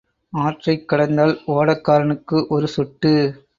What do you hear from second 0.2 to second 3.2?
ஆற்றைக் கடந்தால் ஓடக்காரனுக்கு ஒரு சொட்டு.